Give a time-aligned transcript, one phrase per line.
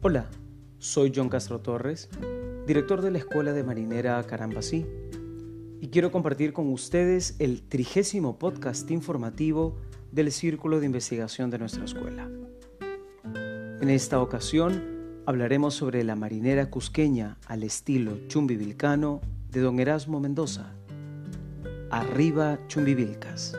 [0.00, 0.26] Hola,
[0.78, 2.08] soy John Castro Torres,
[2.68, 4.86] director de la Escuela de Marinera Carambasí,
[5.80, 9.74] y quiero compartir con ustedes el trigésimo podcast informativo
[10.12, 12.30] del Círculo de Investigación de nuestra escuela.
[13.80, 20.74] En esta ocasión hablaremos sobre la marinera cusqueña al estilo chumbivilcano de don Erasmo Mendoza.
[21.90, 23.58] Arriba Chumbivilcas.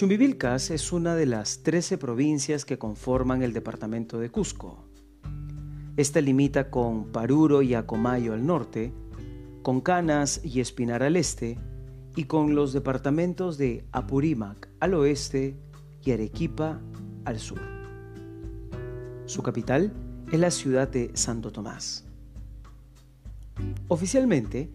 [0.00, 4.88] Chumbivilcas es una de las 13 provincias que conforman el departamento de Cusco.
[5.98, 8.94] Esta limita con Paruro y Acomayo al norte,
[9.60, 11.58] con Canas y Espinar al este,
[12.16, 15.54] y con los departamentos de Apurímac al oeste
[16.02, 16.80] y Arequipa
[17.26, 17.60] al sur.
[19.26, 19.92] Su capital
[20.32, 22.06] es la ciudad de Santo Tomás.
[23.88, 24.72] Oficialmente,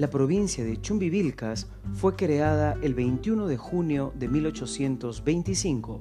[0.00, 6.00] la provincia de Chumbivilcas fue creada el 21 de junio de 1825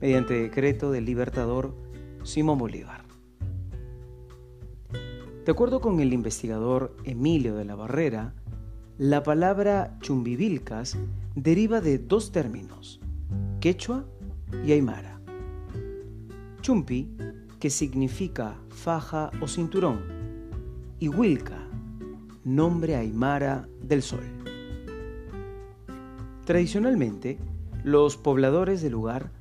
[0.00, 1.72] mediante decreto del libertador
[2.24, 3.04] Simón Bolívar.
[5.44, 8.34] De acuerdo con el investigador Emilio de la Barrera,
[8.98, 10.98] la palabra Chumbivilcas
[11.36, 13.00] deriva de dos términos,
[13.60, 14.06] quechua
[14.64, 15.20] y aymara.
[16.62, 17.16] Chumpi,
[17.60, 20.02] que significa faja o cinturón,
[20.98, 21.65] y Wilca,
[22.46, 24.22] nombre aymara del sol.
[26.44, 27.38] Tradicionalmente,
[27.82, 29.32] los pobladores del lugar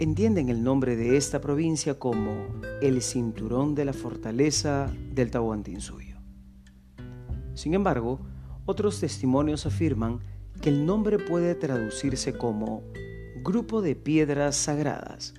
[0.00, 2.48] entienden el nombre de esta provincia como
[2.80, 6.16] el cinturón de la fortaleza del Tahuantinsuyo.
[7.54, 8.18] Sin embargo,
[8.66, 10.18] otros testimonios afirman
[10.60, 12.82] que el nombre puede traducirse como
[13.44, 15.34] grupo de piedras sagradas,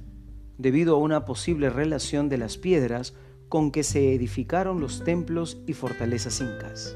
[0.57, 3.13] debido a una posible relación de las piedras
[3.49, 6.95] con que se edificaron los templos y fortalezas incas.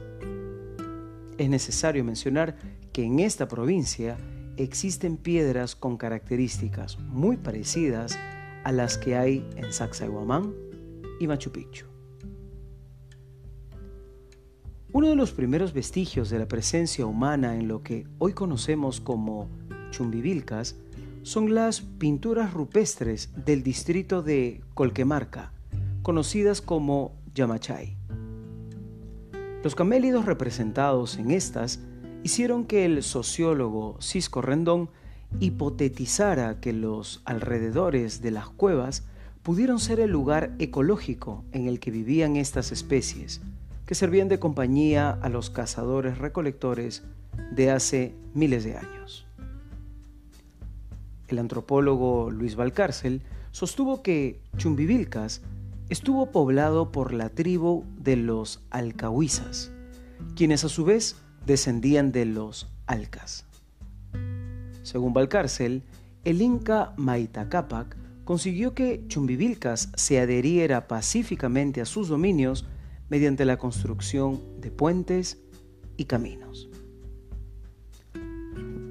[1.38, 2.58] Es necesario mencionar
[2.94, 4.18] que en esta provincia
[4.58, 8.18] existen piedras con características muy parecidas
[8.64, 10.54] a las que hay en Sacsayhuamán
[11.20, 11.86] y Machu Picchu.
[14.94, 19.48] Uno de los primeros vestigios de la presencia humana en lo que hoy conocemos como
[19.92, 20.76] Chumbivilcas
[21.22, 25.54] son las pinturas rupestres del distrito de Colquemarca,
[26.08, 27.98] conocidas como Yamachay.
[29.62, 31.82] Los camélidos representados en estas
[32.24, 34.90] hicieron que el sociólogo Cisco Rendón
[35.42, 39.04] hipotetizara que los alrededores de las cuevas
[39.44, 43.42] pudieron ser el lugar ecológico en el que vivían estas especies,
[43.86, 47.04] que servían de compañía a los cazadores recolectores
[47.52, 49.28] de hace miles de años.
[51.28, 55.42] El antropólogo Luis Valcárcel sostuvo que Chumbivilcas
[55.90, 59.72] estuvo poblado por la tribu de los alcahuizas,
[60.36, 61.16] quienes a su vez
[61.46, 63.46] descendían de los alcas.
[64.84, 65.84] Según Valcárcel,
[66.24, 72.66] el inca Maitacapac consiguió que Chumbivilcas se adheriera pacíficamente a sus dominios
[73.10, 75.40] mediante la construcción de puentes
[75.96, 76.70] y caminos.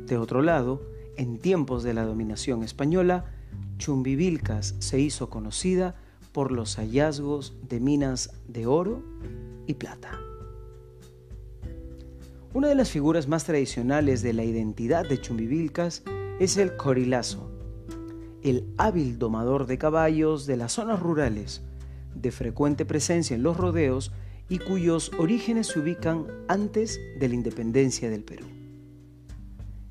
[0.07, 0.83] De otro lado,
[1.17, 3.27] en tiempos de la dominación española,
[3.77, 5.97] Chumbivilcas se hizo conocida
[6.37, 9.03] por los hallazgos de minas de oro
[9.67, 10.21] y plata.
[12.53, 16.03] Una de las figuras más tradicionales de la identidad de Chumbivilcas
[16.39, 17.51] es el corilazo,
[18.43, 21.63] el hábil domador de caballos de las zonas rurales,
[22.15, 24.13] de frecuente presencia en los rodeos
[24.51, 28.45] y cuyos orígenes se ubican antes de la independencia del Perú.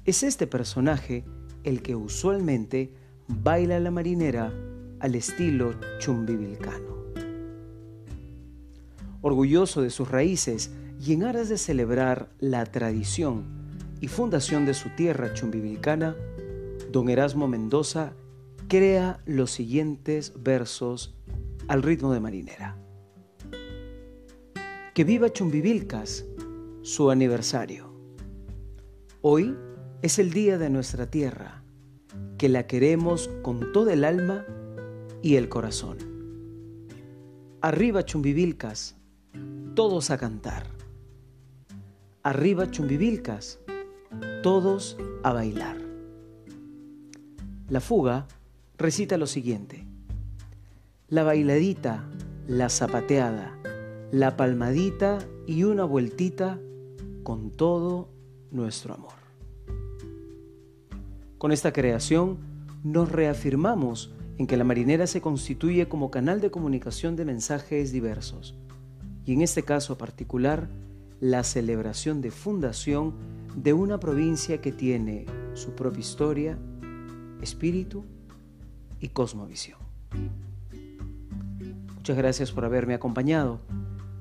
[0.05, 1.25] Es este personaje
[1.63, 2.93] el que usualmente
[3.27, 4.53] baila la marinera
[5.05, 6.95] al estilo chumbivilcano.
[9.21, 13.45] Orgulloso de sus raíces y en aras de celebrar la tradición
[14.01, 16.15] y fundación de su tierra chumbivilcana,
[16.91, 18.13] don Erasmo Mendoza
[18.67, 21.13] crea los siguientes versos
[21.67, 22.75] al ritmo de marinera.
[24.95, 26.25] Que viva Chumbivilcas,
[26.81, 27.93] su aniversario.
[29.21, 29.55] Hoy
[30.01, 31.63] es el día de nuestra tierra,
[32.39, 34.45] que la queremos con todo el alma
[35.25, 35.97] y el corazón.
[37.59, 38.95] Arriba Chumbivilcas,
[39.73, 40.67] todos a cantar.
[42.21, 43.59] Arriba Chumbivilcas,
[44.43, 45.77] todos a bailar.
[47.69, 48.27] La fuga
[48.77, 49.87] recita lo siguiente.
[51.07, 52.07] La bailadita,
[52.47, 53.57] la zapateada,
[54.11, 55.17] la palmadita
[55.47, 56.59] y una vueltita
[57.23, 58.09] con todo
[58.51, 59.15] nuestro amor.
[61.39, 62.37] Con esta creación
[62.83, 68.55] nos reafirmamos en que la marinera se constituye como canal de comunicación de mensajes diversos,
[69.25, 70.69] y en este caso particular,
[71.19, 73.13] la celebración de fundación
[73.55, 76.57] de una provincia que tiene su propia historia,
[77.41, 78.03] espíritu
[78.99, 79.79] y cosmovisión.
[81.95, 83.61] Muchas gracias por haberme acompañado.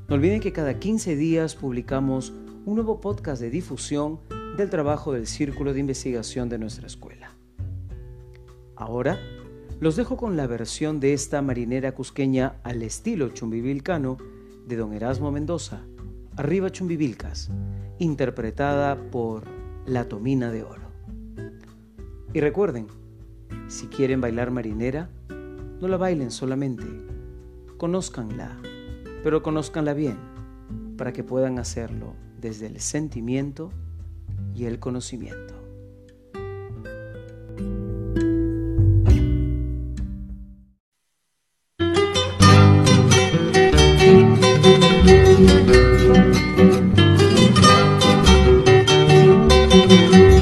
[0.09, 2.33] No olviden que cada 15 días publicamos
[2.65, 4.21] un nuevo podcast de difusión
[4.57, 7.33] del trabajo del Círculo de Investigación de nuestra escuela.
[8.77, 9.19] Ahora
[9.85, 14.17] los dejo con la versión de esta marinera cusqueña al estilo chumbivilcano
[14.67, 15.83] de don Erasmo Mendoza,
[16.39, 17.51] Arriba Chumbivilcas,
[17.99, 19.45] interpretada por
[19.85, 20.89] La Tomina de Oro.
[22.33, 22.87] Y recuerden,
[23.69, 26.87] si quieren bailar marinera, no la bailen solamente,
[27.77, 28.57] conózcanla,
[29.23, 30.17] pero conózcanla bien,
[30.97, 33.71] para que puedan hacerlo desde el sentimiento
[34.55, 35.54] y el conocimiento.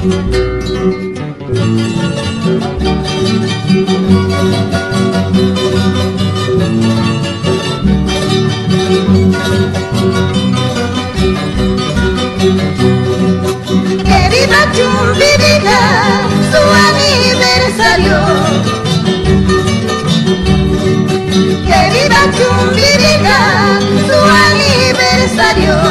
[0.03, 0.19] Querida
[14.73, 15.81] Chumbi, diga
[16.51, 18.19] su aniversario,
[21.65, 23.39] querida Chumbi, diga
[24.05, 24.17] su
[24.51, 25.82] aniversario.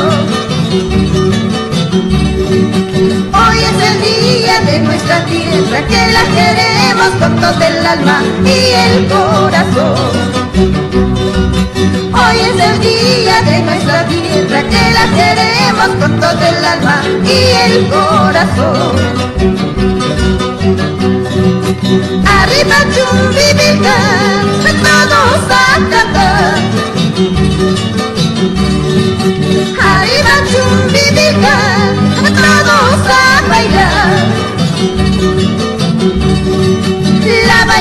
[5.20, 10.12] Que la queremos con todo el alma y el corazón.
[12.14, 17.41] Hoy es el día de nuestra tierra que la queremos con todo el alma y
[17.64, 18.97] el corazón.
[22.41, 23.97] Arriba Chumbivilca,
[24.82, 26.71] todos a cantar.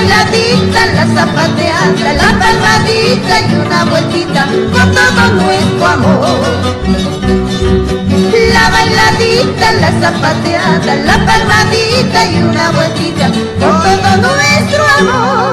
[0.02, 6.40] Bailadita, la zapateada, la palmadita y una vueltita con todo nuestro amor.
[8.54, 15.52] La bailadita, la zapateada, la palmadita y una vueltita con todo nuestro amor.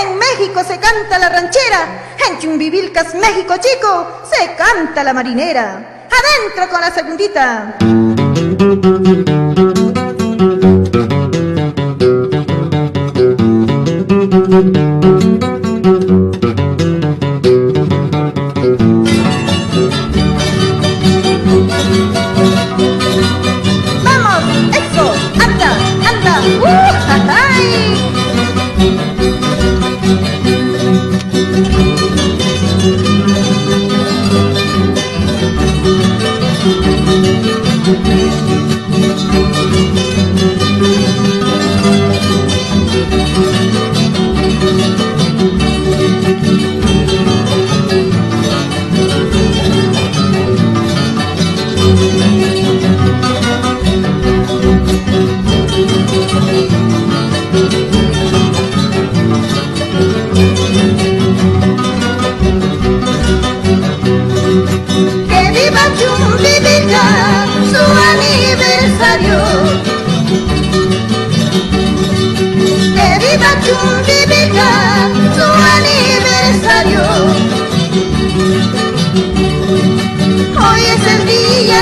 [0.00, 6.06] En México se canta la ranchera, en Chumbivilcas, México chico, se canta la marinera.
[6.10, 7.76] Adentro con la segundita.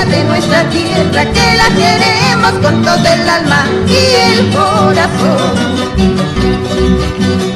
[0.05, 5.53] De nuestra tierra que la queremos con todo el alma y el corazón.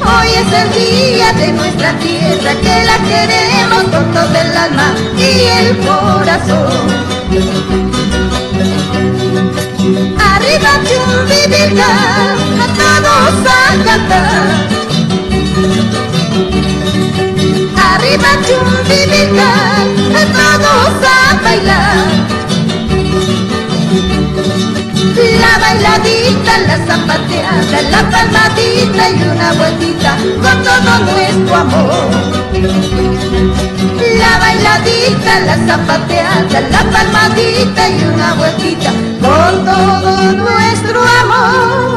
[0.02, 5.48] Hoy es el día de nuestra tierra que la queremos con todo el alma y
[5.60, 6.88] el corazón.
[25.68, 32.10] Bailadita, la zapateada, la palmadita y una vueltita con todo nuestro amor.
[34.18, 41.97] La bailadita, la zapateada, la palmadita y una vueltita con todo nuestro amor.